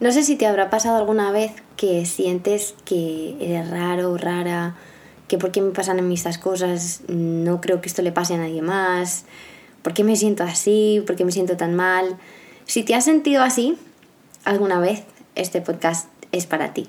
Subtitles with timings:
[0.00, 4.74] No sé si te habrá pasado alguna vez que sientes que eres raro, rara,
[5.28, 8.34] que por qué me pasan a mí estas cosas, no creo que esto le pase
[8.34, 9.26] a nadie más,
[9.82, 12.16] por qué me siento así, por qué me siento tan mal.
[12.64, 13.76] Si te has sentido así
[14.44, 16.88] alguna vez, este podcast es para ti.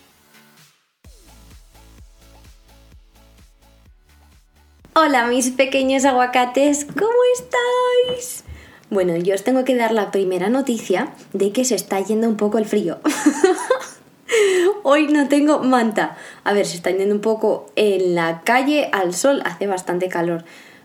[4.93, 8.43] Hola mis pequeños aguacates, ¿cómo estáis?
[8.89, 12.35] Bueno, yo os tengo que dar la primera noticia de que se está yendo un
[12.35, 12.99] poco el frío.
[14.83, 16.17] Hoy no tengo manta.
[16.43, 20.43] A ver, se está yendo un poco en la calle al sol, hace bastante calor.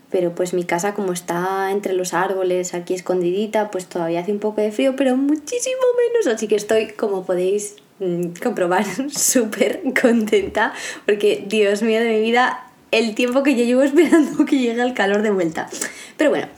[0.08, 4.38] Pero pues mi casa como está entre los árboles, aquí escondidita, pues todavía hace un
[4.38, 6.32] poco de frío, pero muchísimo menos.
[6.32, 10.74] Así que estoy, como podéis mm, comprobar, súper contenta.
[11.06, 12.65] Porque, Dios mío de mi vida,
[12.96, 15.68] el tiempo que yo llevo esperando que llegue el calor de vuelta.
[16.16, 16.48] Pero bueno,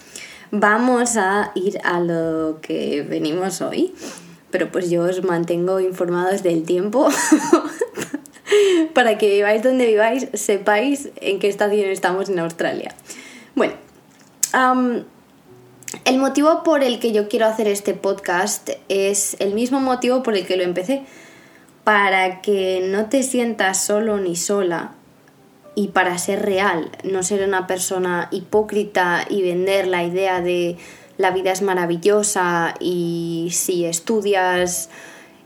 [0.50, 3.94] vamos a ir a lo que venimos hoy.
[4.50, 7.08] Pero pues yo os mantengo informados del tiempo
[8.94, 12.94] para que viváis donde viváis, sepáis en qué estación estamos en Australia.
[13.54, 13.74] Bueno,
[16.06, 20.34] el motivo por el que yo quiero hacer este podcast es el mismo motivo por
[20.34, 21.02] el que lo empecé.
[21.84, 24.92] Para que no te sientas solo ni sola
[25.78, 30.76] y para ser real, no ser una persona hipócrita y vender la idea de
[31.18, 34.90] la vida es maravillosa y si estudias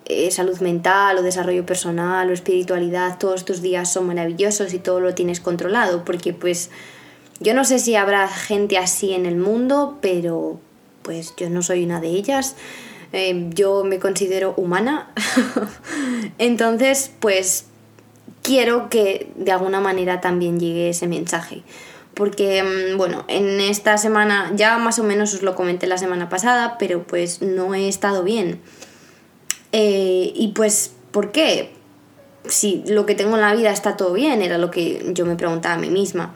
[0.06, 5.00] eh, salud mental o desarrollo personal o espiritualidad, todos tus días son maravillosos y todo
[5.00, 6.70] lo tienes controlado, porque pues
[7.40, 10.58] yo no sé si habrá gente así en el mundo, pero
[11.02, 12.56] pues yo no soy una de ellas.
[13.12, 15.12] Eh, yo me considero humana.
[16.38, 17.66] Entonces, pues
[18.42, 21.62] quiero que de alguna manera también llegue ese mensaje.
[22.14, 26.28] Porque, mm, bueno, en esta semana, ya más o menos os lo comenté la semana
[26.28, 28.60] pasada, pero pues no he estado bien.
[29.72, 31.72] Eh, y pues, ¿por qué?
[32.46, 35.36] Si lo que tengo en la vida está todo bien, era lo que yo me
[35.36, 36.34] preguntaba a mí misma.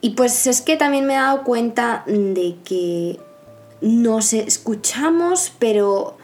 [0.00, 3.18] Y pues es que también me he dado cuenta de que
[3.80, 6.16] nos escuchamos, pero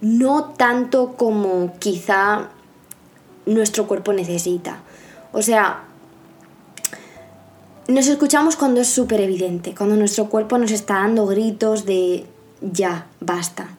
[0.00, 2.50] no tanto como quizá
[3.46, 4.80] nuestro cuerpo necesita.
[5.32, 5.84] O sea,
[7.88, 12.24] nos escuchamos cuando es súper evidente, cuando nuestro cuerpo nos está dando gritos de
[12.60, 13.76] ya, basta.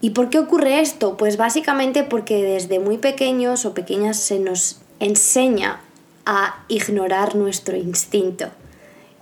[0.00, 1.16] ¿Y por qué ocurre esto?
[1.16, 5.80] Pues básicamente porque desde muy pequeños o pequeñas se nos enseña
[6.24, 8.48] a ignorar nuestro instinto.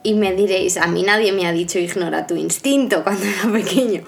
[0.03, 4.03] Y me diréis, a mí nadie me ha dicho ignora tu instinto cuando era pequeño.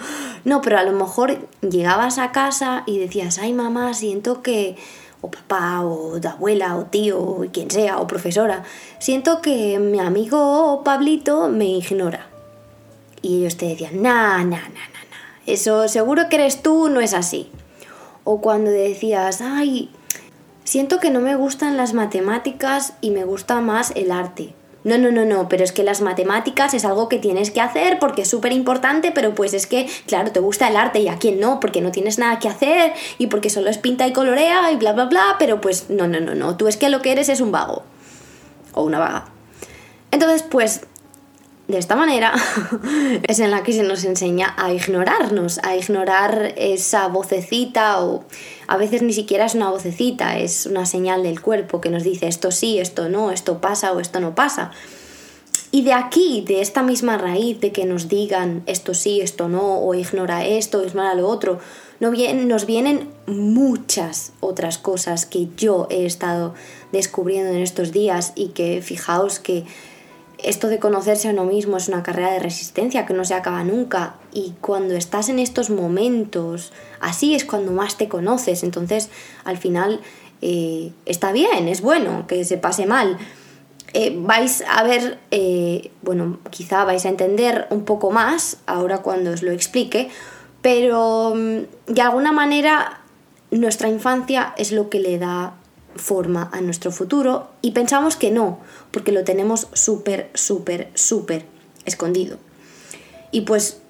[0.45, 4.77] No, pero a lo mejor llegabas a casa y decías, ay mamá, siento que
[5.21, 8.65] o papá, o abuela, o tío, o quien sea, o profesora,
[8.99, 12.29] siento que mi amigo Pablito me ignora.
[13.21, 17.01] Y ellos te decían, nah, nah, nah, nah, nah, eso seguro que eres tú, no
[17.01, 17.51] es así.
[18.25, 19.91] O cuando decías, ay,
[20.65, 24.55] siento que no me gustan las matemáticas y me gusta más el arte.
[24.89, 27.99] No, no, no, no, pero es que las matemáticas es algo que tienes que hacer
[27.99, 31.19] porque es súper importante, pero pues es que, claro, te gusta el arte y a
[31.19, 34.73] quién no, porque no tienes nada que hacer y porque solo es pinta y colorea
[34.73, 37.13] y bla, bla, bla, pero pues no, no, no, no, tú es que lo que
[37.13, 37.83] eres es un vago
[38.73, 39.27] o una vaga.
[40.11, 40.87] Entonces, pues
[41.67, 42.33] de esta manera
[43.25, 48.25] es en la que se nos enseña a ignorarnos, a ignorar esa vocecita o
[48.69, 52.29] a veces ni siquiera es una vocecita, es una señal del cuerpo que nos dice
[52.29, 54.71] esto sí, esto no, esto pasa o esto no pasa.
[55.71, 59.81] Y de aquí, de esta misma raíz de que nos digan esto sí, esto no,
[59.81, 61.61] o ignora esto, ignora lo otro,
[62.01, 66.55] nos vienen muchas otras cosas que yo he estado
[66.93, 69.65] descubriendo en estos días y que fijaos que
[70.39, 73.65] esto de conocerse a uno mismo es una carrera de resistencia que no se acaba
[73.65, 79.11] nunca y cuando estás en estos momentos, así es cuando más te conoces, entonces
[79.45, 80.01] al final
[80.43, 83.19] eh, está bien, es bueno que se pase mal.
[83.95, 89.31] Eh, vais a ver, eh, bueno, quizá vais a entender un poco más ahora cuando
[89.31, 90.11] os lo explique,
[90.61, 93.01] pero mm, de alguna manera
[93.51, 95.55] nuestra infancia es lo que le da
[95.97, 98.61] forma a nuestro futuro y pensamos que no,
[98.91, 101.47] porque lo tenemos súper, súper, súper
[101.85, 102.39] escondido.
[103.31, 103.81] Y pues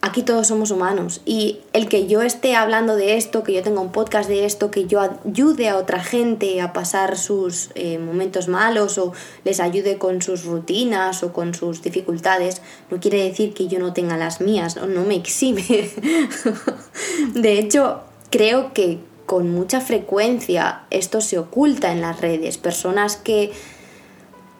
[0.00, 1.20] aquí todos somos humanos.
[1.24, 4.70] Y el que yo esté hablando de esto, que yo tenga un podcast de esto,
[4.70, 9.12] que yo ayude a otra gente a pasar sus eh, momentos malos o
[9.44, 13.92] les ayude con sus rutinas o con sus dificultades, no quiere decir que yo no
[13.92, 15.64] tenga las mías, o no me exime.
[17.34, 18.00] de hecho,
[18.30, 23.52] creo que con mucha frecuencia esto se oculta en las redes, personas que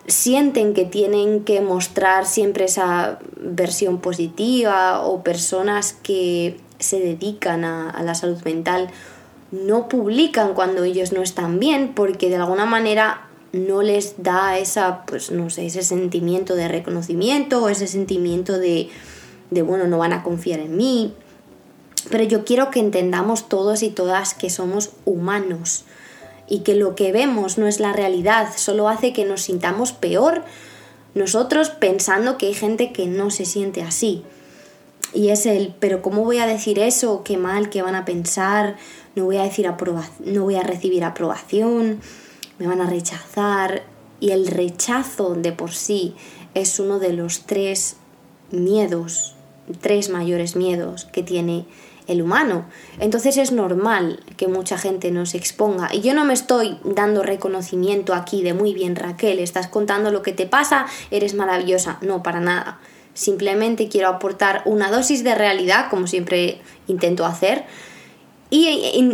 [0.09, 8.03] sienten que tienen que mostrar siempre esa versión positiva o personas que se dedican a,
[8.03, 8.89] la salud mental
[9.53, 15.05] no publican cuando ellos no están bien porque de alguna manera no les da esa,
[15.07, 18.89] pues no sé, ese sentimiento de reconocimiento o ese sentimiento de,
[19.51, 21.15] de, bueno, no van a confiar en mí.
[22.11, 25.85] Pero yo quiero que entendamos todos y todas que somos humanos
[26.49, 30.45] y que lo que vemos no es la realidad, solo hace que nos sintamos peor
[31.15, 34.23] nosotros pensando que hay gente que no se siente así.
[35.15, 37.23] Y es el, pero ¿cómo voy a decir eso?
[37.25, 38.77] Qué mal, qué van a pensar,
[39.15, 39.69] no voy a decir
[40.21, 42.01] no voy a recibir aprobación,
[42.59, 43.83] me van a rechazar.
[44.21, 46.15] Y el rechazo de por sí
[46.55, 47.97] es uno de los tres
[48.51, 49.35] miedos,
[49.81, 51.65] tres mayores miedos que tiene
[52.09, 52.65] el humano.
[52.99, 55.91] Entonces es normal que mucha gente nos exponga.
[55.93, 60.23] Y yo no me estoy dando reconocimiento aquí de muy bien Raquel, estás contando lo
[60.23, 61.99] que te pasa, eres maravillosa.
[62.01, 62.81] No, para nada.
[63.15, 67.67] Simplemente quiero aportar una dosis de realidad, como siempre intento hacer.
[68.51, 69.13] Y,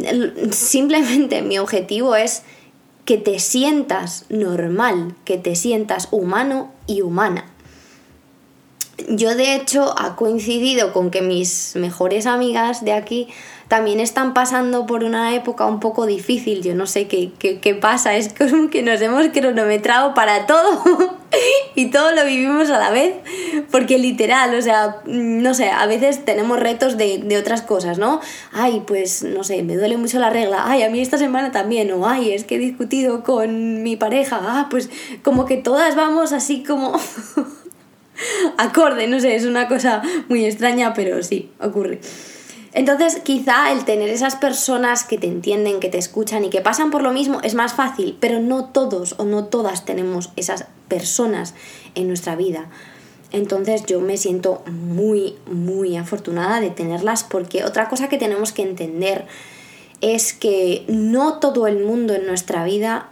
[0.52, 2.42] simplemente mi objetivo es
[3.04, 7.53] que te sientas normal, que te sientas humano y humana
[9.08, 13.28] yo de hecho ha coincidido con que mis mejores amigas de aquí
[13.68, 16.62] también están pasando por una época un poco difícil.
[16.62, 20.82] Yo no sé qué, qué, pasa, es como que nos hemos cronometrado para todo
[21.74, 23.14] y todo lo vivimos a la vez.
[23.70, 28.20] Porque literal, o sea, no sé, a veces tenemos retos de, de otras cosas, ¿no?
[28.52, 30.64] Ay, pues no sé, me duele mucho la regla.
[30.66, 31.90] Ay, a mí esta semana también.
[31.92, 34.38] O ay, es que he discutido con mi pareja.
[34.42, 34.90] Ah, pues
[35.22, 36.92] como que todas vamos así como...
[38.58, 42.00] acorde, no sé, es una cosa muy extraña, pero sí, ocurre.
[42.74, 46.90] Entonces, quizá el tener esas personas que te entienden, que te escuchan y que pasan
[46.90, 51.54] por lo mismo es más fácil, pero no todos o no todas tenemos esas personas
[51.94, 52.68] en nuestra vida.
[53.30, 58.62] Entonces yo me siento muy, muy afortunada de tenerlas porque otra cosa que tenemos que
[58.62, 59.26] entender
[60.00, 63.08] es que no todo el mundo en nuestra vida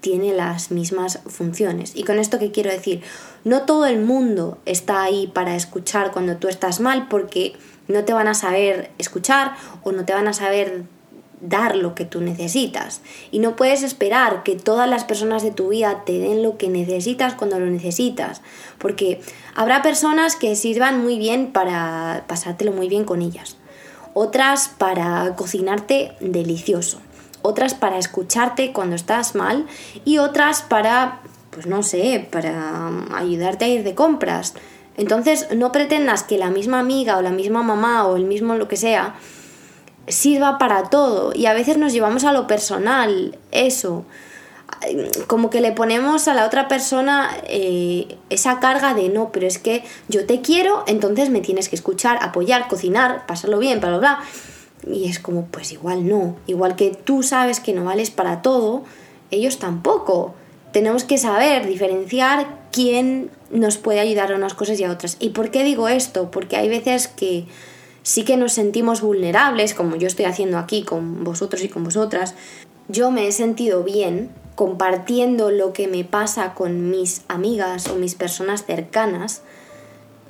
[0.00, 1.92] tiene las mismas funciones.
[1.94, 3.02] ¿Y con esto qué quiero decir?
[3.44, 7.54] No todo el mundo está ahí para escuchar cuando tú estás mal porque
[7.88, 10.84] no te van a saber escuchar o no te van a saber
[11.40, 13.00] dar lo que tú necesitas.
[13.30, 16.68] Y no puedes esperar que todas las personas de tu vida te den lo que
[16.68, 18.42] necesitas cuando lo necesitas.
[18.78, 19.20] Porque
[19.54, 23.56] habrá personas que sirvan muy bien para pasártelo muy bien con ellas.
[24.12, 27.00] Otras para cocinarte delicioso
[27.42, 29.66] otras para escucharte cuando estás mal
[30.04, 31.20] y otras para,
[31.50, 34.54] pues no sé, para ayudarte a ir de compras.
[34.96, 38.68] Entonces no pretendas que la misma amiga o la misma mamá o el mismo lo
[38.68, 39.14] que sea
[40.08, 44.04] sirva para todo y a veces nos llevamos a lo personal eso
[45.26, 49.58] como que le ponemos a la otra persona eh, esa carga de no, pero es
[49.58, 53.98] que yo te quiero, entonces me tienes que escuchar, apoyar, cocinar, pasarlo bien, bla, bla,
[53.98, 54.20] bla.
[54.86, 56.36] Y es como, pues igual no.
[56.46, 58.84] Igual que tú sabes que no vales para todo,
[59.30, 60.34] ellos tampoco.
[60.72, 65.16] Tenemos que saber diferenciar quién nos puede ayudar a unas cosas y a otras.
[65.20, 66.30] ¿Y por qué digo esto?
[66.30, 67.46] Porque hay veces que
[68.02, 72.34] sí que nos sentimos vulnerables, como yo estoy haciendo aquí con vosotros y con vosotras.
[72.88, 78.14] Yo me he sentido bien compartiendo lo que me pasa con mis amigas o mis
[78.14, 79.42] personas cercanas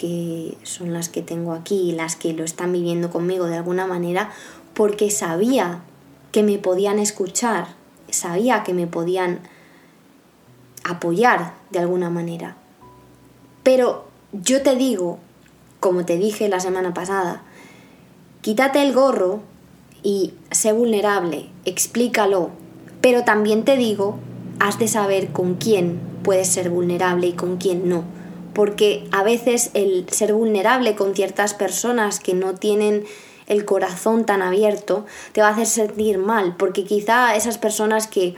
[0.00, 4.30] que son las que tengo aquí, las que lo están viviendo conmigo de alguna manera,
[4.72, 5.82] porque sabía
[6.32, 7.74] que me podían escuchar,
[8.08, 9.40] sabía que me podían
[10.84, 12.56] apoyar de alguna manera.
[13.62, 15.18] Pero yo te digo,
[15.80, 17.42] como te dije la semana pasada,
[18.40, 19.40] quítate el gorro
[20.02, 22.48] y sé vulnerable, explícalo,
[23.02, 24.18] pero también te digo,
[24.60, 28.19] has de saber con quién puedes ser vulnerable y con quién no
[28.52, 33.04] porque a veces el ser vulnerable con ciertas personas que no tienen
[33.46, 38.34] el corazón tan abierto te va a hacer sentir mal, porque quizá esas personas que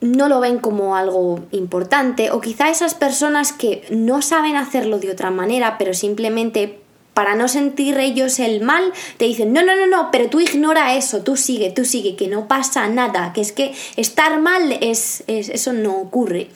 [0.00, 5.10] no lo ven como algo importante, o quizá esas personas que no saben hacerlo de
[5.10, 6.80] otra manera, pero simplemente
[7.14, 10.96] para no sentir ellos el mal, te dicen, no, no, no, no, pero tú ignora
[10.96, 15.22] eso, tú sigue, tú sigue, que no pasa nada, que es que estar mal es,
[15.28, 16.50] es eso no ocurre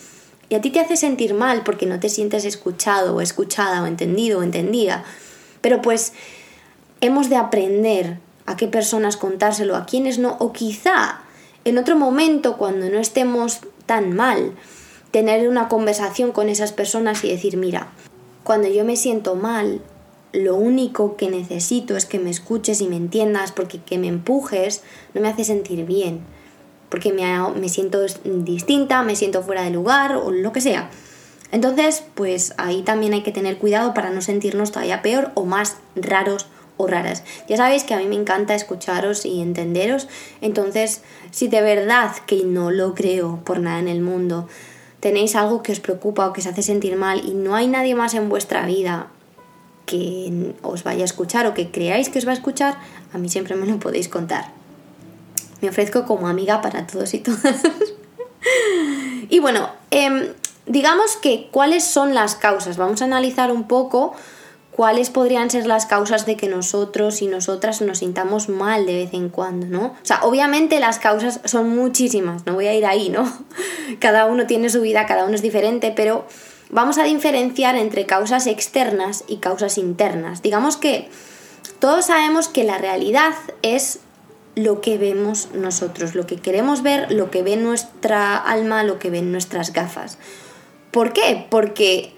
[0.48, 3.86] y a ti te hace sentir mal porque no te sientes escuchado o escuchada o
[3.86, 5.04] entendido o entendida,
[5.60, 6.12] Pero pues
[7.00, 11.20] hemos de aprender a qué personas contárselo, a quiénes no, o quizá
[11.68, 14.52] en otro momento, cuando no estemos tan mal,
[15.10, 17.88] tener una conversación con esas personas y decir, mira,
[18.42, 19.82] cuando yo me siento mal,
[20.32, 24.82] lo único que necesito es que me escuches y me entiendas, porque que me empujes
[25.12, 26.20] no me hace sentir bien,
[26.88, 27.24] porque me,
[27.58, 30.90] me siento distinta, me siento fuera de lugar o lo que sea.
[31.50, 35.76] Entonces, pues ahí también hay que tener cuidado para no sentirnos todavía peor o más
[35.96, 37.24] raros o raras.
[37.48, 40.08] Ya sabéis que a mí me encanta escucharos y entenderos,
[40.40, 44.48] entonces si de verdad que no lo creo por nada en el mundo,
[45.00, 47.94] tenéis algo que os preocupa o que os hace sentir mal y no hay nadie
[47.94, 49.08] más en vuestra vida
[49.86, 52.78] que os vaya a escuchar o que creáis que os va a escuchar,
[53.12, 54.57] a mí siempre me lo podéis contar.
[55.60, 57.62] Me ofrezco como amiga para todos y todas.
[59.28, 60.28] y bueno, em,
[60.66, 62.76] digamos que cuáles son las causas.
[62.76, 64.14] Vamos a analizar un poco
[64.78, 69.12] cuáles podrían ser las causas de que nosotros y nosotras nos sintamos mal de vez
[69.12, 69.86] en cuando, ¿no?
[69.86, 73.28] O sea, obviamente las causas son muchísimas, no voy a ir ahí, ¿no?
[73.98, 76.26] Cada uno tiene su vida, cada uno es diferente, pero
[76.70, 80.42] vamos a diferenciar entre causas externas y causas internas.
[80.42, 81.08] Digamos que
[81.80, 83.98] todos sabemos que la realidad es
[84.54, 89.10] lo que vemos nosotros, lo que queremos ver, lo que ve nuestra alma, lo que
[89.10, 90.18] ven nuestras gafas.
[90.90, 91.46] ¿Por qué?
[91.48, 92.12] Porque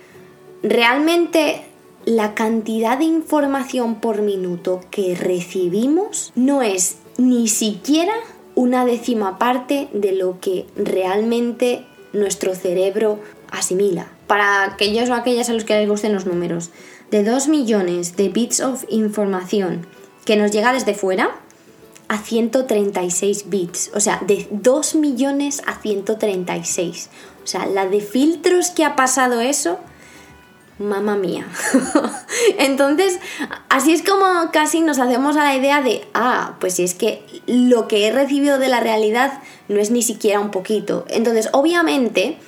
[0.63, 1.63] realmente
[2.05, 8.15] la cantidad de información por minuto que recibimos no es ni siquiera
[8.55, 13.21] una décima parte de lo que realmente nuestro cerebro
[13.51, 14.11] asimila.
[14.27, 16.71] Para aquellos o aquellas a los que les gusten los números,
[17.11, 19.87] de 2 millones de bits of información
[20.25, 21.31] que nos llega desde fuera
[22.11, 23.93] a 136 bits.
[23.95, 27.09] O sea, de 2 millones a 136.
[27.45, 29.79] O sea, la de filtros que ha pasado eso
[30.81, 31.47] mamá mía.
[32.59, 33.21] Entonces,
[33.69, 37.23] así es como casi nos hacemos a la idea de, ah, pues si es que
[37.47, 41.05] lo que he recibido de la realidad no es ni siquiera un poquito.
[41.11, 42.39] Entonces, obviamente,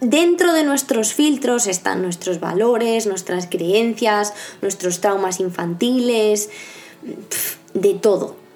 [0.00, 6.50] dentro de nuestros filtros están nuestros valores, nuestras creencias, nuestros traumas infantiles,
[7.74, 8.47] de todo.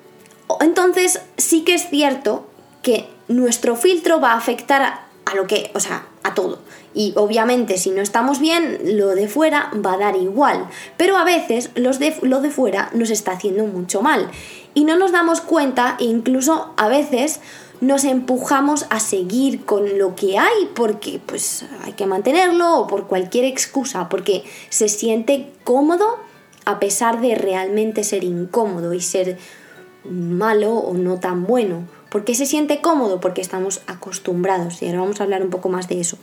[0.63, 2.47] Entonces, sí que es cierto
[2.83, 4.83] que nuestro filtro va a afectar
[5.25, 6.59] a lo que, o sea, a todo.
[6.95, 10.67] Y obviamente si no estamos bien, lo de fuera va a dar igual.
[10.97, 14.31] Pero a veces los de, lo de fuera nos está haciendo mucho mal.
[14.75, 17.41] Y no nos damos cuenta e incluso a veces
[17.81, 23.09] nos empujamos a seguir con lo que hay porque pues hay que mantenerlo o por
[23.09, 26.19] cualquier excusa, porque se siente cómodo
[26.65, 29.37] a pesar de realmente ser incómodo y ser
[30.05, 31.87] malo o no tan bueno.
[32.11, 33.21] ¿Por qué se siente cómodo?
[33.21, 36.19] Porque estamos acostumbrados y ahora vamos a hablar un poco más de eso.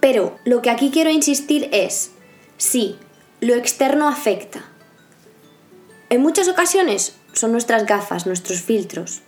[0.00, 2.12] Pero lo que aquí quiero insistir es,
[2.58, 2.98] sí,
[3.40, 4.64] lo externo afecta.
[6.10, 9.22] En muchas ocasiones son nuestras gafas, nuestros filtros,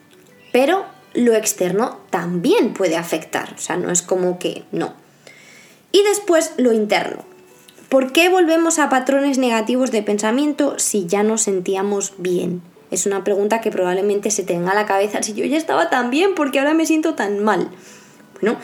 [0.52, 0.84] pero
[1.14, 4.94] lo externo también puede afectar, o sea, no es como que no.
[5.90, 7.24] Y después lo interno.
[7.88, 12.62] ¿Por qué volvemos a patrones negativos de pensamiento si ya nos sentíamos bien?
[12.90, 16.10] Es una pregunta que probablemente se tenga a la cabeza si yo ya estaba tan
[16.10, 17.70] bien, porque ahora me siento tan mal?
[18.40, 18.58] Bueno,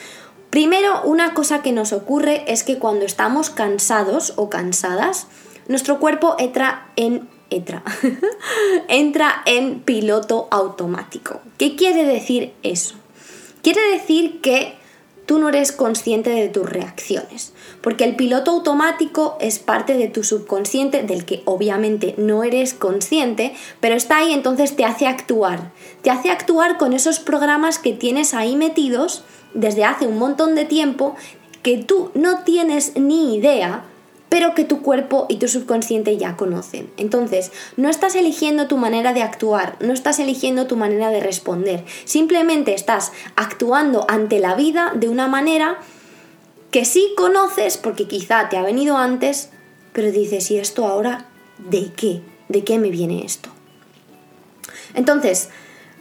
[0.55, 5.27] Primero, una cosa que nos ocurre es que cuando estamos cansados o cansadas,
[5.67, 7.83] nuestro cuerpo entra en entra
[9.47, 11.41] en piloto automático.
[11.59, 12.95] ¿Qué quiere decir eso?
[13.63, 14.77] Quiere decir que
[15.27, 20.25] tú no eres consciente de tus reacciones, porque el piloto automático es parte de tu
[20.25, 26.11] subconsciente del que obviamente no eres consciente, pero está ahí entonces te hace actuar, te
[26.11, 31.15] hace actuar con esos programas que tienes ahí metidos desde hace un montón de tiempo
[31.63, 33.85] que tú no tienes ni idea,
[34.35, 36.91] pero que tu cuerpo y tu subconsciente ya conocen.
[36.97, 41.85] Entonces, no estás eligiendo tu manera de actuar, no estás eligiendo tu manera de responder,
[42.05, 45.79] simplemente estás actuando ante la vida de una manera
[46.73, 49.51] que sí conoces porque quizá te ha venido antes,
[49.93, 52.21] pero dices, ¿y esto ahora de qué?
[52.49, 53.51] ¿De qué me viene esto?
[54.95, 55.51] Entonces,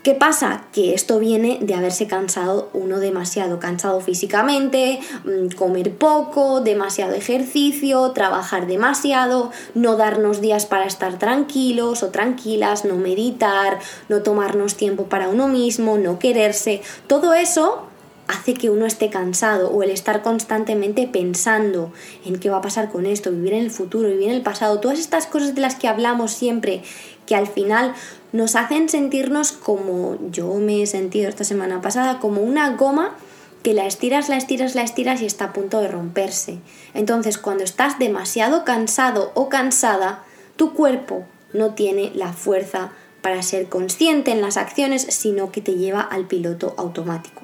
[0.03, 0.65] ¿Qué pasa?
[0.73, 8.11] Que esto viene de haberse cansado uno demasiado, cansado físicamente, mm, comer poco, demasiado ejercicio,
[8.11, 13.79] trabajar demasiado, no darnos días para estar tranquilos o tranquilas, no meditar,
[14.09, 16.81] no tomarnos tiempo para uno mismo, no quererse.
[17.07, 17.87] Todo eso
[18.27, 21.93] hace que uno esté cansado o el estar constantemente pensando
[22.25, 24.81] en qué va a pasar con esto, vivir en el futuro, vivir en el pasado,
[24.81, 26.83] todas estas cosas de las que hablamos siempre,
[27.25, 27.93] que al final
[28.33, 33.15] nos hacen sentirnos como yo me he sentido esta semana pasada, como una goma
[33.61, 36.57] que la estiras, la estiras, la estiras y está a punto de romperse.
[36.93, 40.23] Entonces, cuando estás demasiado cansado o cansada,
[40.57, 45.75] tu cuerpo no tiene la fuerza para ser consciente en las acciones, sino que te
[45.75, 47.43] lleva al piloto automático.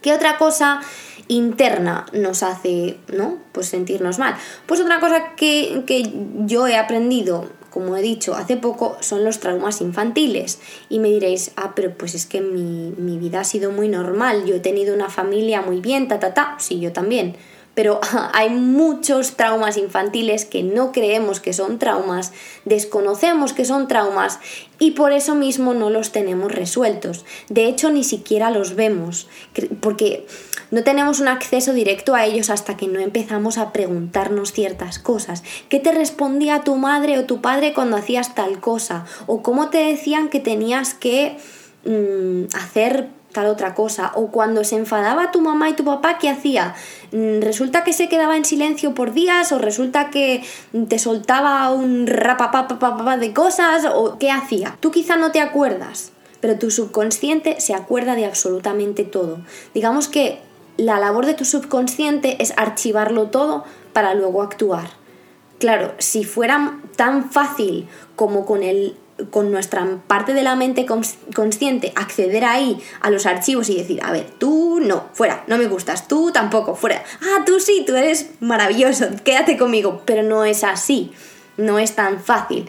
[0.00, 0.80] ¿Qué otra cosa
[1.28, 3.36] interna nos hace, ¿no?
[3.52, 4.36] Pues sentirnos mal.
[4.66, 6.10] Pues otra cosa que, que
[6.46, 10.58] yo he aprendido como he dicho hace poco, son los traumas infantiles.
[10.88, 14.44] Y me diréis, ah, pero pues es que mi, mi, vida ha sido muy normal,
[14.44, 16.56] yo he tenido una familia muy bien, ta, ta, ta.
[16.58, 17.36] Sí, yo también
[17.80, 17.98] pero
[18.34, 22.30] hay muchos traumas infantiles que no creemos que son traumas,
[22.66, 24.38] desconocemos que son traumas
[24.78, 27.24] y por eso mismo no los tenemos resueltos.
[27.48, 29.28] De hecho, ni siquiera los vemos,
[29.80, 30.26] porque
[30.70, 35.42] no tenemos un acceso directo a ellos hasta que no empezamos a preguntarnos ciertas cosas.
[35.70, 39.06] ¿Qué te respondía tu madre o tu padre cuando hacías tal cosa?
[39.26, 41.38] ¿O cómo te decían que tenías que
[41.86, 44.12] mm, hacer tal otra cosa.
[44.14, 46.74] O cuando se enfadaba tu mamá y tu papá, ¿qué hacía?
[47.12, 49.52] Mm, ¿Resulta que se quedaba en silencio por días?
[49.52, 50.42] ¿O resulta que
[50.88, 53.86] te soltaba un rapapapapapa de cosas?
[53.94, 54.76] ¿O qué hacía?
[54.80, 59.40] Tú quizá no te acuerdas, pero tu subconsciente se acuerda de absolutamente todo.
[59.74, 60.40] Digamos que
[60.76, 64.88] la labor de tu subconsciente es archivarlo todo para luego actuar.
[65.58, 68.96] Claro, si fuera tan fácil como con el
[69.30, 70.86] con nuestra parte de la mente
[71.34, 75.66] consciente acceder ahí a los archivos y decir, a ver, tú no, fuera, no me
[75.66, 80.64] gustas, tú tampoco, fuera, ah, tú sí, tú eres maravilloso, quédate conmigo, pero no es
[80.64, 81.12] así,
[81.56, 82.68] no es tan fácil.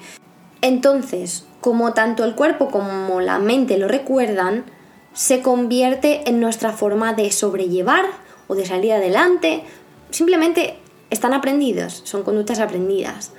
[0.61, 4.65] Entonces, como tanto el cuerpo como la mente lo recuerdan,
[5.13, 8.05] se convierte en nuestra forma de sobrellevar
[8.47, 9.63] o de salir adelante,
[10.09, 10.77] simplemente
[11.09, 13.31] están aprendidos, son conductas aprendidas.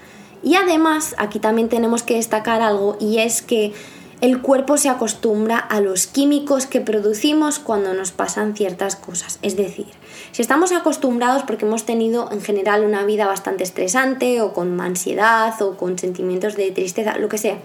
[0.43, 3.73] Y además, aquí también tenemos que destacar algo y es que
[4.21, 9.41] el cuerpo se acostumbra a los químicos que producimos cuando nos pasan ciertas cosas.
[9.43, 9.87] Es decir,
[10.31, 15.61] si estamos acostumbrados porque hemos tenido en general una vida bastante estresante o con ansiedad
[15.61, 17.59] o con sentimientos de tristeza, lo que sea,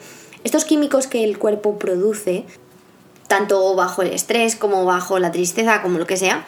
[0.43, 2.46] estos químicos que el cuerpo produce,
[3.27, 6.43] tanto bajo el estrés como bajo la tristeza, como lo que sea,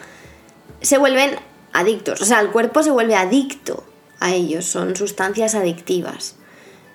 [0.80, 1.36] se vuelven
[1.72, 2.20] adictos.
[2.20, 3.84] O sea, el cuerpo se vuelve adicto
[4.20, 6.36] a ellos, son sustancias adictivas.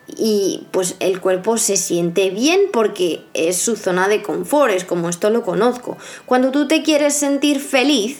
[0.07, 5.09] Y pues el cuerpo se siente bien porque es su zona de confort, es como
[5.09, 5.97] esto lo conozco.
[6.25, 8.19] Cuando tú te quieres sentir feliz,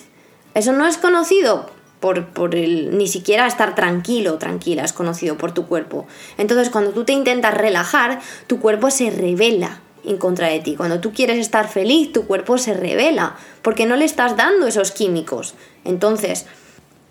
[0.56, 5.54] eso no es conocido por, por el, ni siquiera estar tranquilo tranquila, es conocido por
[5.54, 6.08] tu cuerpo.
[6.38, 10.76] Entonces cuando tú te intentas relajar, tu cuerpo se revela en contra de ti.
[10.76, 14.92] Cuando tú quieres estar feliz, tu cuerpo se revela porque no le estás dando esos
[14.92, 15.56] químicos.
[15.84, 16.46] Entonces,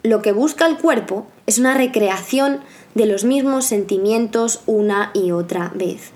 [0.04, 2.60] lo que busca el cuerpo es una recreación
[2.94, 6.12] de los mismos sentimientos una y otra vez.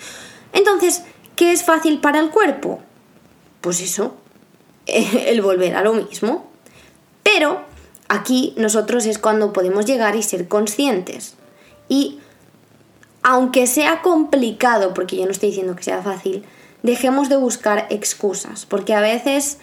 [0.52, 1.02] Entonces,
[1.34, 2.80] ¿qué es fácil para el cuerpo?
[3.62, 4.14] Pues eso,
[4.86, 6.46] el volver a lo mismo.
[7.22, 7.62] Pero
[8.08, 11.34] aquí nosotros es cuando podemos llegar y ser conscientes.
[11.88, 12.20] Y
[13.22, 16.44] aunque sea complicado, porque yo no estoy diciendo que sea fácil,
[16.82, 19.58] dejemos de buscar excusas, porque a veces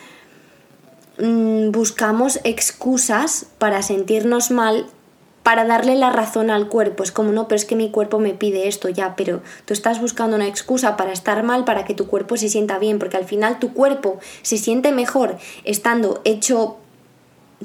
[1.17, 4.87] Mm, buscamos excusas para sentirnos mal,
[5.43, 7.03] para darle la razón al cuerpo.
[7.03, 10.01] Es como, no, pero es que mi cuerpo me pide esto ya, pero tú estás
[10.01, 13.25] buscando una excusa para estar mal, para que tu cuerpo se sienta bien, porque al
[13.25, 16.77] final tu cuerpo se siente mejor estando hecho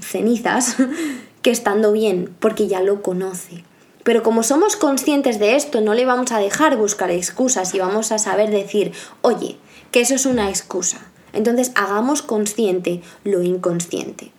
[0.01, 0.77] cenizas
[1.43, 3.65] que estando bien, porque ya lo conoce.
[4.05, 8.13] Pero como somos conscientes de esto, no le vamos a dejar buscar excusas y vamos
[8.13, 9.57] a saber decir, oye,
[9.91, 14.33] que eso es una excusa entonces hagamos consciente lo inconsciente.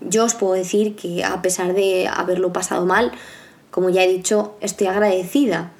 [0.00, 3.12] Yo os puedo decir que a pesar de haberlo pasado mal,
[3.70, 5.72] como ya he dicho, estoy agradecida.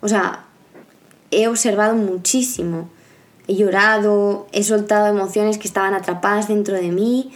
[0.00, 0.46] O sea,
[1.30, 2.90] he observado muchísimo.
[3.46, 7.32] He llorado, he soltado emociones que estaban atrapadas dentro de mí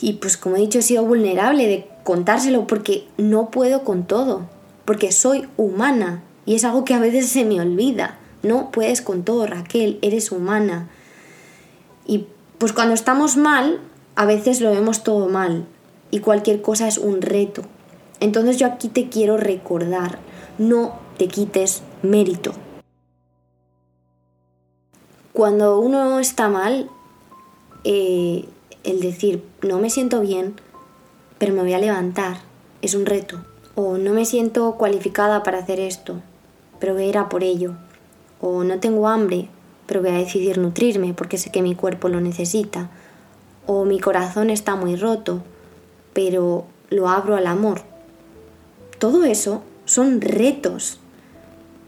[0.00, 4.48] y pues como he dicho he sido vulnerable de contárselo porque no puedo con todo,
[4.84, 8.18] porque soy humana y es algo que a veces se me olvida.
[8.42, 10.88] No puedes con todo, Raquel, eres humana.
[12.06, 12.26] Y
[12.58, 13.80] pues cuando estamos mal,
[14.14, 15.66] a veces lo vemos todo mal
[16.10, 17.62] y cualquier cosa es un reto.
[18.20, 20.18] Entonces yo aquí te quiero recordar,
[20.58, 22.52] no te quites mérito.
[25.32, 26.90] Cuando uno está mal,
[27.84, 28.48] eh,
[28.82, 30.54] el decir, no me siento bien,
[31.38, 32.38] pero me voy a levantar,
[32.82, 33.44] es un reto.
[33.76, 36.20] O no me siento cualificada para hacer esto,
[36.80, 37.76] pero voy por ello
[38.40, 39.48] o no tengo hambre,
[39.86, 42.90] pero voy a decidir nutrirme porque sé que mi cuerpo lo necesita,
[43.66, 45.42] o mi corazón está muy roto,
[46.12, 47.82] pero lo abro al amor.
[48.98, 50.98] Todo eso son retos.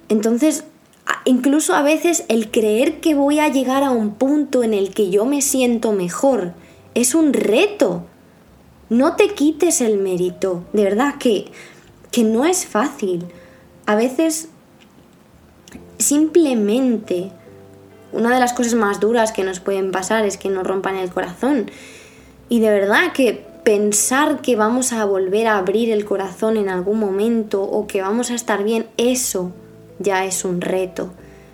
[0.08, 0.64] Entonces,
[1.24, 5.10] incluso a veces el creer que voy a llegar a un punto en el que
[5.10, 6.54] yo me siento mejor
[6.94, 8.04] es un reto.
[8.88, 11.50] No te quites el mérito, de verdad que,
[12.10, 13.26] que no es fácil.
[13.86, 14.48] A veces
[16.00, 17.30] simplemente
[18.12, 21.10] una de las cosas más duras que nos pueden pasar es que nos rompan el
[21.10, 21.70] corazón.
[22.48, 26.98] Y de verdad que pensar que vamos a volver a abrir el corazón en algún
[26.98, 29.52] momento o que vamos a estar bien, eso
[29.98, 31.10] ya es un reto.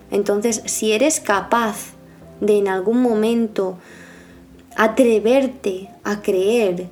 [0.09, 1.93] Entonces, si eres capaz
[2.39, 3.77] de en algún momento
[4.75, 6.87] atreverte a creer,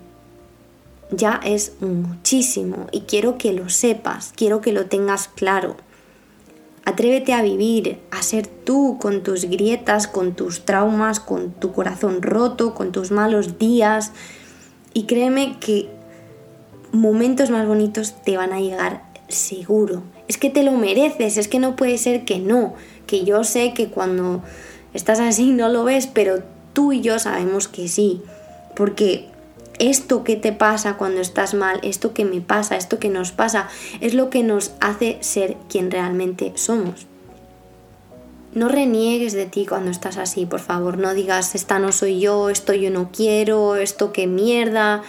[1.11, 5.77] ya es muchísimo y quiero que lo sepas, quiero que lo tengas claro.
[6.85, 12.21] Atrévete a vivir, a ser tú con tus grietas, con tus traumas, con tu corazón
[12.21, 14.11] roto, con tus malos días.
[14.93, 15.89] Y créeme que
[16.91, 20.03] momentos más bonitos te van a llegar seguro.
[20.27, 22.75] Es que te lo mereces, es que no puede ser que no.
[23.07, 24.43] Que yo sé que cuando
[24.93, 26.43] estás así no lo ves, pero
[26.73, 28.21] tú y yo sabemos que sí.
[28.75, 29.27] Porque
[29.79, 33.67] esto que te pasa cuando estás mal, esto que me pasa, esto que nos pasa,
[34.01, 37.07] es lo que nos hace ser quien realmente somos.
[38.53, 40.97] No reniegues de ti cuando estás así, por favor.
[40.97, 45.03] No digas, esta no soy yo, esto yo no quiero, esto qué mierda.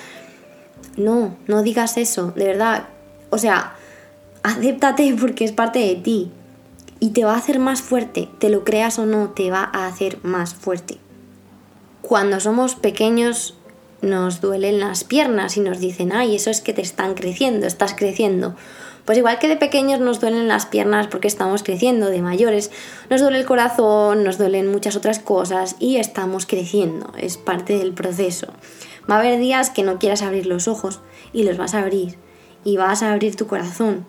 [0.96, 2.88] No, no digas eso, de verdad.
[3.30, 3.76] O sea,
[4.42, 6.32] acéptate porque es parte de ti.
[6.98, 9.86] Y te va a hacer más fuerte, te lo creas o no, te va a
[9.86, 10.98] hacer más fuerte.
[12.00, 13.54] Cuando somos pequeños
[14.02, 17.94] nos duelen las piernas y nos dicen, ay, eso es que te están creciendo, estás
[17.94, 18.54] creciendo.
[19.04, 22.72] Pues igual que de pequeños nos duelen las piernas porque estamos creciendo, de mayores
[23.08, 27.92] nos duele el corazón, nos duelen muchas otras cosas y estamos creciendo, es parte del
[27.92, 28.48] proceso.
[29.08, 31.00] Va a haber días que no quieras abrir los ojos
[31.32, 32.18] y los vas a abrir
[32.64, 34.04] y vas a abrir tu corazón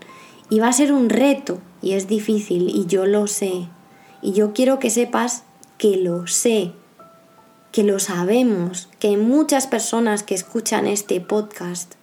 [0.49, 3.67] y va a ser un reto y es difícil y yo lo sé
[4.23, 5.43] y yo quiero que sepas
[5.77, 6.71] que lo sé
[7.71, 11.93] que lo sabemos, que hay muchas personas que escuchan este podcast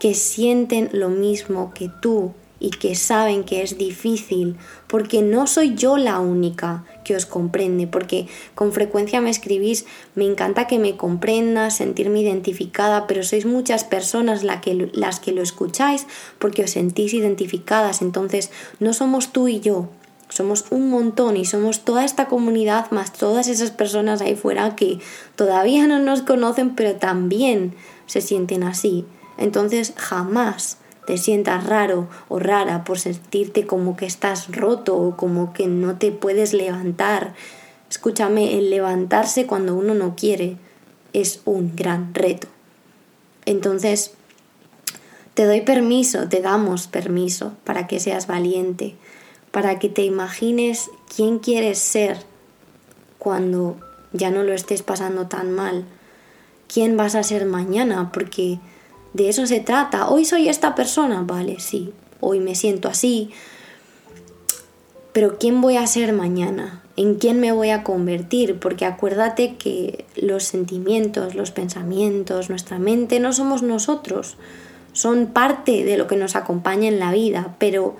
[0.00, 4.56] que sienten lo mismo que tú y que saben que es difícil,
[4.86, 10.24] porque no soy yo la única que os comprende, porque con frecuencia me escribís, me
[10.26, 15.42] encanta que me comprendas, sentirme identificada, pero sois muchas personas la que, las que lo
[15.42, 16.06] escucháis
[16.38, 19.88] porque os sentís identificadas, entonces no somos tú y yo,
[20.30, 24.98] somos un montón y somos toda esta comunidad más todas esas personas ahí fuera que
[25.36, 27.74] todavía no nos conocen pero también
[28.06, 29.04] se sienten así.
[29.36, 35.52] Entonces jamás te sientas raro o rara por sentirte como que estás roto o como
[35.52, 37.34] que no te puedes levantar.
[37.88, 40.56] Escúchame, el levantarse cuando uno no quiere
[41.12, 42.46] es un gran reto.
[43.46, 44.12] Entonces,
[45.34, 48.94] te doy permiso, te damos permiso para que seas valiente,
[49.50, 52.18] para que te imagines quién quieres ser
[53.18, 53.76] cuando
[54.12, 55.84] ya no lo estés pasando tan mal.
[56.72, 58.10] ¿Quién vas a ser mañana?
[58.12, 58.58] Porque
[59.12, 60.08] de eso se trata.
[60.08, 61.92] Hoy soy esta persona, vale, sí.
[62.20, 63.30] Hoy me siento así.
[65.12, 66.82] Pero ¿quién voy a ser mañana?
[66.96, 68.60] ¿En quién me voy a convertir?
[68.60, 74.36] Porque acuérdate que los sentimientos, los pensamientos, nuestra mente no somos nosotros.
[74.92, 77.96] Son parte de lo que nos acompaña en la vida, pero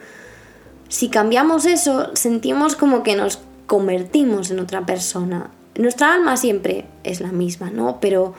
[0.90, 5.50] si cambiamos eso, sentimos como que nos convertimos en otra persona.
[5.76, 7.98] Nuestra alma siempre es la misma, ¿no?
[8.00, 8.34] Pero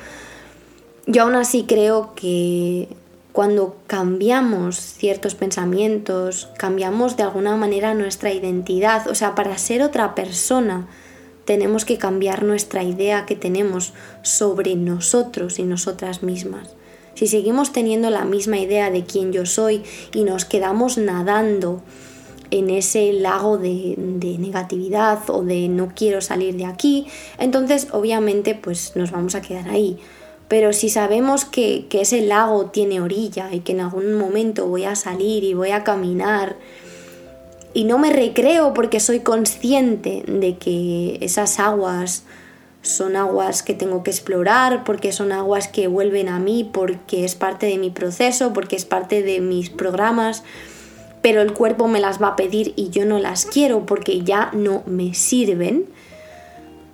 [1.08, 2.90] yo aún así creo que
[3.32, 9.08] cuando cambiamos ciertos pensamientos, cambiamos de alguna manera nuestra identidad.
[9.08, 10.88] O sea, para ser otra persona
[11.46, 16.68] tenemos que cambiar nuestra idea que tenemos sobre nosotros y nosotras mismas.
[17.16, 19.84] Si seguimos teniendo la misma idea de quién yo soy
[20.14, 21.82] y nos quedamos nadando
[22.52, 27.08] en ese lago de, negatividad o de no quiero salir de aquí,
[27.40, 29.98] entonces obviamente pues nos vamos a quedar ahí.
[30.48, 34.96] Pero si sabemos que, ese lago tiene orilla y que en algún momento voy a
[34.96, 36.58] salir y voy a caminar
[37.74, 42.26] y no me recreo porque soy consciente de que esas aguas
[42.82, 47.36] son aguas que tengo que explorar, porque son aguas que vuelven a mí, porque es
[47.36, 50.44] parte de mi proceso, porque es parte de mis programas,
[51.22, 54.50] pero el cuerpo me las va a pedir y yo no las quiero porque ya
[54.54, 55.86] no me sirven,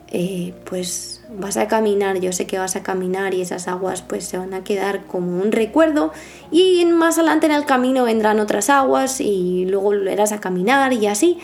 [0.10, 4.26] eh, pues vas a caminar, yo sé que vas a caminar y esas aguas pues
[4.26, 6.14] se van a quedar como un recuerdo
[6.52, 11.08] y más adelante en el camino vendrán otras aguas y luego volverás a caminar y
[11.08, 11.40] así,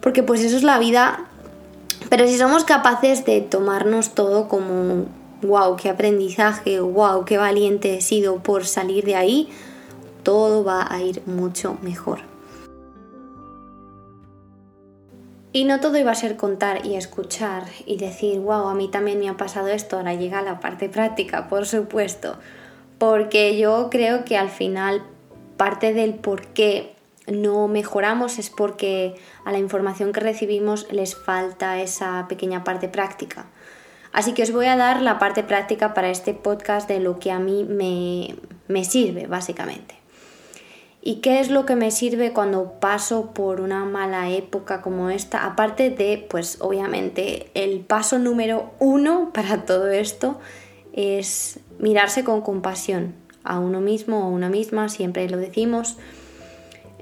[0.00, 1.26] porque pues eso es la vida,
[2.08, 5.06] pero si somos capaces de tomarnos todo como
[5.42, 9.48] wow, qué aprendizaje, wow, qué valiente he sido por salir de ahí,
[10.22, 12.20] todo va a ir mucho mejor.
[15.52, 19.18] Y no todo iba a ser contar y escuchar y decir, wow, a mí también
[19.18, 22.36] me ha pasado esto, ahora llega la parte práctica, por supuesto,
[22.98, 25.02] porque yo creo que al final
[25.56, 26.94] parte del por qué
[27.26, 33.46] no mejoramos es porque a la información que recibimos les falta esa pequeña parte práctica.
[34.12, 37.30] Así que os voy a dar la parte práctica para este podcast de lo que
[37.30, 38.36] a mí me,
[38.68, 39.99] me sirve, básicamente.
[41.02, 45.46] ¿Y qué es lo que me sirve cuando paso por una mala época como esta?
[45.46, 50.38] Aparte de, pues obviamente, el paso número uno para todo esto
[50.92, 55.96] es mirarse con compasión a uno mismo o a una misma, siempre lo decimos.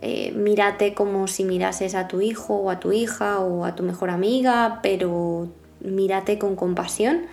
[0.00, 3.82] Eh, mírate como si mirases a tu hijo o a tu hija o a tu
[3.82, 5.48] mejor amiga, pero
[5.80, 7.26] mírate con compasión.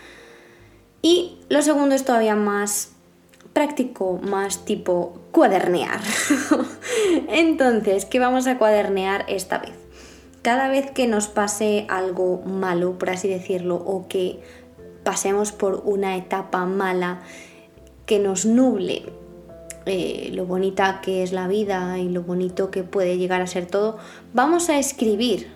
[1.03, 2.94] Y lo segundo es todavía más
[3.55, 6.01] práctico, más tipo cuadernear.
[7.29, 9.71] Entonces, ¿qué vamos a cuadernear esta vez?
[10.41, 14.41] Cada vez que nos pase algo malo, por así decirlo, o que
[15.05, 17.21] pasemos por una etapa mala
[18.05, 19.05] que nos nuble
[19.85, 23.67] eh, lo bonita que es la vida y lo bonito que puede llegar a ser
[23.67, 23.97] todo,
[24.33, 25.47] vamos a escribir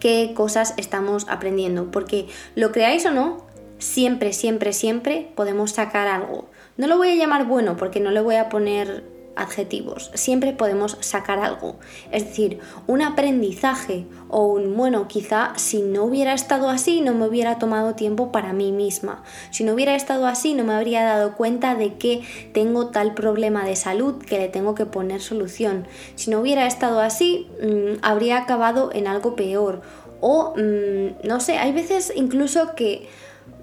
[0.00, 3.46] qué cosas estamos aprendiendo, porque lo creáis o no,
[3.78, 6.48] siempre, siempre, siempre podemos sacar algo.
[6.76, 9.04] No lo voy a llamar bueno porque no le voy a poner
[9.36, 10.10] adjetivos.
[10.14, 11.76] Siempre podemos sacar algo.
[12.10, 17.26] Es decir, un aprendizaje o un bueno, quizá si no hubiera estado así no me
[17.26, 19.22] hubiera tomado tiempo para mí misma.
[19.50, 23.64] Si no hubiera estado así no me habría dado cuenta de que tengo tal problema
[23.64, 25.86] de salud que le tengo que poner solución.
[26.16, 29.82] Si no hubiera estado así mm, habría acabado en algo peor.
[30.20, 33.08] O mm, no sé, hay veces incluso que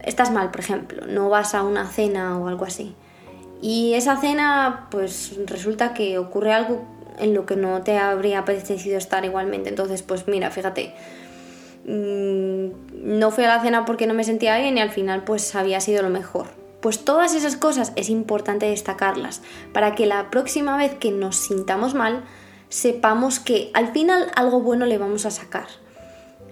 [0.03, 2.95] estás mal, por ejemplo, no vas a una cena o algo así.
[3.61, 6.83] Y esa cena, pues resulta que ocurre algo
[7.19, 9.69] en lo que no te habría apetecido estar igualmente.
[9.69, 10.93] Entonces, pues mira, fíjate,
[11.85, 15.55] mm, no fui a la cena porque no me sentía bien y al final pues
[15.55, 16.47] había sido lo mejor.
[16.81, 21.93] Pues todas esas cosas es importante destacarlas para que la próxima vez que nos sintamos
[21.93, 22.23] mal
[22.69, 25.67] sepamos que al final algo bueno le vamos a sacar.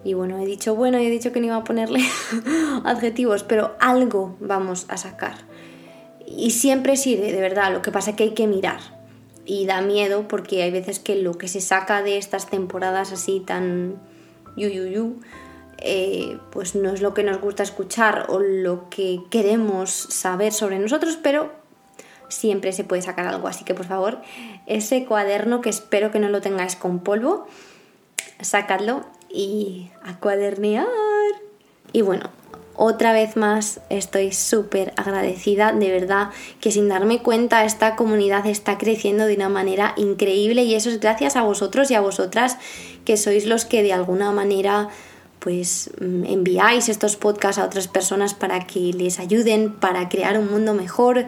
[0.04, 2.02] Y bueno, he dicho bueno y he dicho que no iba a ponerle
[2.86, 5.36] adjetivos, pero algo vamos a sacar.
[6.26, 8.80] Y siempre sirve, de verdad, lo que pasa es que hay que mirar.
[9.46, 13.40] Y da miedo porque hay veces que lo que se saca de estas temporadas así
[13.40, 13.96] tan
[14.56, 15.20] yu, yu, yu
[15.82, 20.78] eh, pues no es lo que nos gusta escuchar o lo que queremos saber sobre
[20.78, 21.52] nosotros, pero
[22.28, 23.48] siempre se puede sacar algo.
[23.48, 24.22] Así que por favor,
[24.68, 27.48] ese cuaderno que espero que no lo tengáis con polvo,
[28.42, 30.88] sacadlo y a cuadernear.
[31.92, 32.30] Y bueno,
[32.82, 36.30] otra vez más estoy súper agradecida, de verdad
[36.62, 41.02] que sin darme cuenta esta comunidad está creciendo de una manera increíble y eso es
[41.02, 42.58] gracias a vosotros y a vosotras
[43.04, 44.88] que sois los que de alguna manera
[45.40, 50.50] pues mm, enviáis estos podcasts a otras personas para que les ayuden, para crear un
[50.50, 51.26] mundo mejor,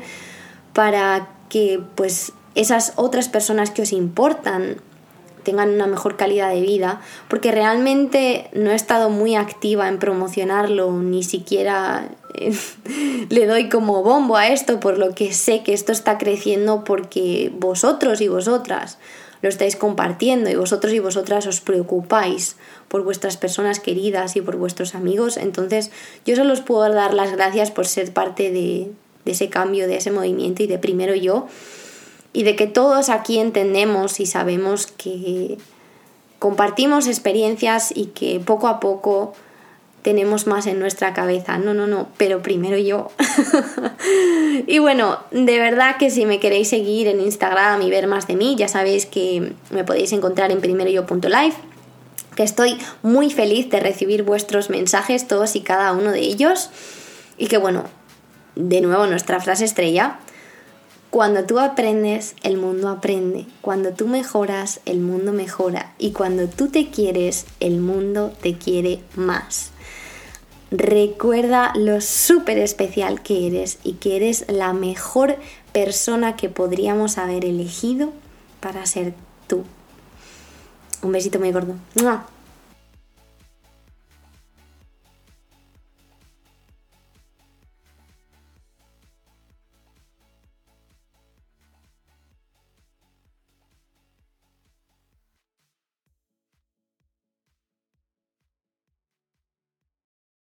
[0.72, 4.78] para que pues esas otras personas que os importan
[5.44, 10.92] tengan una mejor calidad de vida, porque realmente no he estado muy activa en promocionarlo,
[10.92, 12.54] ni siquiera eh,
[13.30, 17.52] le doy como bombo a esto, por lo que sé que esto está creciendo porque
[17.56, 18.98] vosotros y vosotras
[19.42, 24.56] lo estáis compartiendo y vosotros y vosotras os preocupáis por vuestras personas queridas y por
[24.56, 25.92] vuestros amigos, entonces
[26.26, 28.92] yo solo os puedo dar las gracias por ser parte de,
[29.26, 31.48] de ese cambio, de ese movimiento y de primero yo
[32.34, 35.58] y de que todos aquí entendemos y sabemos que
[36.40, 39.34] compartimos experiencias y que poco a poco
[40.02, 41.58] tenemos más en nuestra cabeza.
[41.58, 43.12] No, no, no, pero primero yo.
[44.68, 48.36] y bueno, de verdad que si me queréis seguir en Instagram y ver más de
[48.36, 51.54] mí, ya sabéis que me podéis encontrar en primeroyo.live,
[52.36, 56.72] que estoy muy feliz de recibir vuestros mensajes, todos y cada uno de ellos.
[57.38, 57.84] Y que bueno,
[58.56, 60.20] de nuevo nuestra frase estrella,
[61.12, 63.46] cuando tú aprendes, el mundo aprende.
[63.60, 65.94] Cuando tú mejoras, el mundo mejora.
[66.00, 69.72] Y cuando tú te quieres, el mundo te quiere más.
[70.72, 75.36] Recuerda lo súper especial que eres y que eres la mejor
[75.74, 78.14] persona que podríamos haber elegido
[78.62, 79.14] para ser
[79.48, 79.66] tú.
[81.02, 81.76] Un besito muy gordo.